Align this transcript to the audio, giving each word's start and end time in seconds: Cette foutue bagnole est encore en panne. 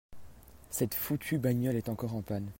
Cette 0.71 0.95
foutue 0.95 1.37
bagnole 1.37 1.75
est 1.75 1.87
encore 1.87 2.15
en 2.15 2.23
panne. 2.23 2.49